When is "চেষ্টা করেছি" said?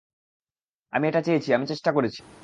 1.65-2.21